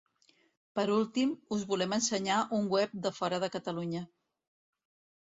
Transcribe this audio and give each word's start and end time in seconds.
Per 0.79 0.85
últim, 0.93 1.35
us 1.57 1.67
volem 1.73 1.95
ensenyar 1.99 2.41
un 2.63 2.67
web 2.79 2.99
de 3.07 3.15
fora 3.21 3.45
de 3.47 3.55
Catalunya. 3.61 4.07